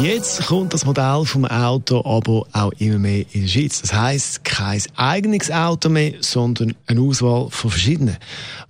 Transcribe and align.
Jetzt 0.00 0.46
kommt 0.46 0.74
das 0.74 0.84
Modell 0.84 1.22
vom 1.24 1.44
Auto-Abo 1.44 2.46
auch 2.52 2.72
immer 2.78 2.98
mehr 2.98 3.24
in 3.32 3.42
der 3.42 3.48
Schweiz. 3.48 3.80
Das 3.80 3.94
heisst, 3.94 4.44
kein 4.44 4.82
eigenes 4.96 5.52
Auto 5.52 5.88
mehr, 5.88 6.14
sondern 6.20 6.74
eine 6.86 7.00
Auswahl 7.00 7.48
von 7.50 7.70
verschiedenen. 7.70 8.16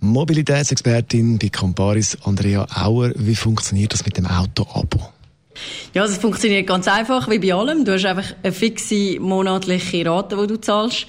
Mobilitätsexpertin 0.01 1.39
bei 1.39 1.49
Comparis, 1.49 2.19
Andrea 2.25 2.67
Auer, 2.77 3.13
wie 3.17 3.35
funktioniert 3.35 3.95
das 3.95 4.05
mit 4.05 4.19
dem 4.19 4.27
Auto-Abo? 4.27 5.01
Ja, 5.95 6.05
es 6.05 6.19
funktioniert 6.19 6.67
ganz 6.67 6.89
einfach, 6.89 7.29
wie 7.31 7.39
bei 7.39 7.55
allem. 7.55 7.87
Du 7.87 7.95
hast 7.95 8.05
einfach 8.05 8.35
eine 8.43 8.53
fixe 8.53 9.19
monatliche 9.19 10.05
Rate, 10.05 10.37
die 10.37 10.47
du 10.47 10.61
zahlst. 10.61 11.07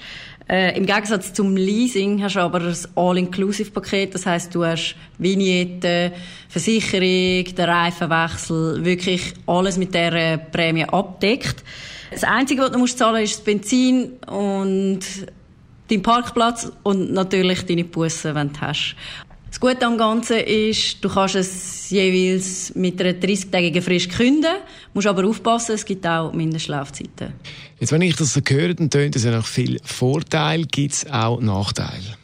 Äh, 0.48 0.76
Im 0.76 0.86
Gegensatz 0.86 1.32
zum 1.32 1.56
Leasing 1.56 2.22
hast 2.22 2.36
du 2.36 2.40
aber 2.40 2.60
ein 2.60 2.76
All-Inclusive-Paket. 2.94 4.14
Das 4.14 4.26
heißt, 4.26 4.54
du 4.54 4.64
hast 4.64 4.94
Vignette, 5.18 6.12
Versicherung, 6.48 7.52
den 7.52 7.64
Reifenwechsel, 7.68 8.84
wirklich 8.84 9.34
alles 9.46 9.76
mit 9.76 9.92
der 9.92 10.38
Prämie 10.38 10.84
abdeckt. 10.84 11.64
Das 12.12 12.22
Einzige, 12.22 12.62
was 12.62 12.70
du 12.70 12.78
musst 12.78 12.96
zahlen 12.96 13.20
musst, 13.20 13.32
ist 13.32 13.38
das 13.38 13.44
Benzin 13.44 14.12
und 14.28 15.00
dein 15.88 16.02
Parkplatz 16.02 16.70
und 16.84 17.12
natürlich 17.12 17.66
deine 17.66 17.84
Busse, 17.84 18.34
wenn 18.34 18.52
du 18.52 18.60
hast. 18.60 18.94
Das 19.56 19.60
Gute 19.62 19.86
am 19.86 19.96
Ganzen 19.96 20.36
ist, 20.40 21.02
du 21.02 21.08
kannst 21.08 21.34
es 21.34 21.88
jeweils 21.88 22.74
mit 22.74 23.00
einer 23.00 23.14
30-tägigen 23.14 23.80
Frist 23.80 24.10
künden, 24.10 24.52
musst 24.92 25.06
aber 25.06 25.26
aufpassen, 25.26 25.76
es 25.76 25.86
gibt 25.86 26.06
auch 26.06 26.30
Mindestlaufzeiten. 26.34 27.32
Jetzt, 27.80 27.90
wenn 27.90 28.02
ich 28.02 28.16
das 28.16 28.34
so 28.34 28.42
höre, 28.46 28.74
dann 28.74 28.90
tönt 28.90 29.14
das 29.14 29.24
ja 29.24 29.30
noch 29.30 29.46
viel 29.46 29.80
Vorteil. 29.82 30.66
Gibt 30.66 30.92
es 30.92 31.10
auch 31.10 31.40
Nachteile? 31.40 32.18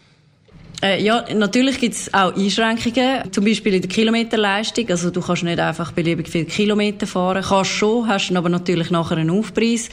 Äh, 0.83 1.00
ja, 1.00 1.25
natürlich 1.33 1.78
gibt 1.78 1.94
es 1.94 2.12
auch 2.12 2.34
Einschränkungen, 2.34 3.30
zum 3.30 3.44
Beispiel 3.44 3.75
in 3.75 3.83
der 3.83 3.88
Kilometerleistung. 3.88 4.89
Also 4.91 5.11
du 5.11 5.20
kannst 5.20 5.44
nicht 5.44 5.61
einfach 5.61 5.92
beliebig 5.92 6.28
viele 6.28 6.47
Kilometer 6.47 7.06
fahren. 7.06 7.44
Kannst 7.47 7.70
schon, 7.70 8.08
hast 8.08 8.34
aber 8.34 8.48
natürlich 8.48 8.91
nachher 8.91 9.16
einen 9.16 9.30
Aufpreis. 9.30 9.91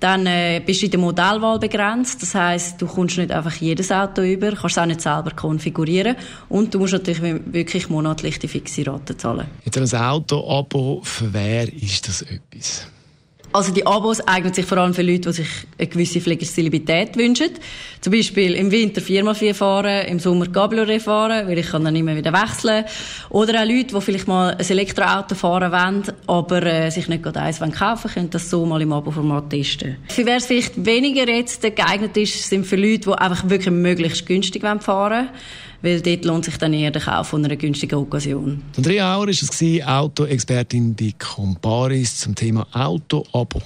Dann 0.00 0.26
äh, 0.26 0.60
bist 0.66 0.82
du 0.82 0.86
in 0.86 0.90
der 0.90 0.98
Modellwahl 0.98 1.60
begrenzt. 1.60 2.20
Das 2.22 2.34
heißt, 2.34 2.82
du 2.82 2.86
kommst 2.86 3.18
nicht 3.18 3.30
einfach 3.30 3.54
jedes 3.54 3.92
Auto 3.92 4.22
über, 4.22 4.50
kannst 4.50 4.76
es 4.76 4.78
auch 4.78 4.86
nicht 4.86 5.00
selber 5.00 5.30
konfigurieren 5.30 6.16
und 6.48 6.74
du 6.74 6.80
musst 6.80 6.94
natürlich 6.94 7.22
wirklich 7.22 7.88
monatlich 7.88 8.40
die 8.40 8.48
fixe 8.48 8.84
Rate 8.84 9.16
zahlen. 9.16 9.46
Jetzt 9.64 9.78
ein 9.78 10.00
Auto-Abo, 10.00 11.02
für 11.04 11.32
wer 11.32 11.72
ist 11.72 12.08
das 12.08 12.22
etwas? 12.22 12.88
Also 13.52 13.72
die 13.72 13.86
Abos 13.86 14.20
eignen 14.26 14.54
sich 14.54 14.64
vor 14.64 14.78
allem 14.78 14.94
für 14.94 15.02
Leute, 15.02 15.28
die 15.30 15.32
sich 15.32 15.48
eine 15.78 15.86
gewisse 15.86 16.20
Flexibilität 16.20 17.16
wünschen. 17.16 17.50
Zum 18.00 18.12
Beispiel 18.12 18.54
im 18.54 18.70
Winter 18.70 19.02
4x4 19.02 19.54
fahren, 19.54 20.06
im 20.06 20.18
Sommer 20.18 20.46
Cabriolet 20.46 21.02
fahren, 21.02 21.46
weil 21.46 21.58
ich 21.58 21.68
kann 21.68 21.84
dann 21.84 21.94
immer 21.94 22.16
wieder 22.16 22.32
wechseln. 22.32 22.84
Oder 23.28 23.62
auch 23.62 23.66
Leute, 23.66 23.94
die 23.94 24.00
vielleicht 24.00 24.26
mal 24.26 24.54
ein 24.54 24.60
Elektroauto 24.60 25.34
fahren 25.34 25.70
wollen, 25.70 26.16
aber 26.26 26.62
äh, 26.62 26.90
sich 26.90 27.08
nicht 27.08 27.22
gerade 27.22 27.40
eins 27.40 27.60
kaufen 27.60 27.78
wollen, 27.78 28.14
können 28.14 28.30
das 28.30 28.48
so 28.48 28.64
mal 28.64 28.80
im 28.80 28.92
Abo-Format 28.92 29.50
testen. 29.50 29.96
Für 30.08 30.24
wer 30.24 30.36
es 30.36 30.46
vielleicht 30.46 30.84
weniger 30.86 31.28
jetzt 31.28 31.60
geeignet 31.60 32.16
ist, 32.16 32.48
sind 32.48 32.66
für 32.66 32.76
Leute, 32.76 33.10
die 33.10 33.12
einfach 33.12 33.48
wirklich 33.50 33.70
möglichst 33.70 34.26
günstig 34.26 34.62
fahren 34.62 34.80
wollen 34.86 35.28
weil 35.82 36.00
dort 36.00 36.24
lohnt 36.24 36.44
sich 36.44 36.56
dann 36.56 36.72
eher 36.72 36.90
der 36.90 37.02
Kauf 37.02 37.28
von 37.28 37.44
einer 37.44 37.56
günstigen 37.56 37.96
Occasion. 37.96 38.62
Andrea 38.76 39.16
Auer 39.16 39.26
war 39.26 39.28
es, 39.28 39.86
Autoexpertin 39.86 40.94
bei 40.94 41.12
Comparis 41.18 42.20
zum 42.20 42.34
Thema 42.34 42.66
Auto-Abo. 42.72 43.60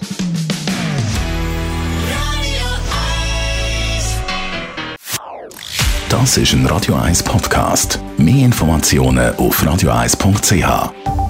Das 6.08 6.36
ist 6.36 6.52
ein 6.52 6.64
Radio 6.66 6.94
1 6.94 7.22
Podcast. 7.24 8.00
Mehr 8.16 8.46
Informationen 8.46 9.34
auf 9.36 9.62
radio1.ch. 9.62 11.25